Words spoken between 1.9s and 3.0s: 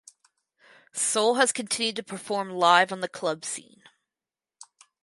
to perform live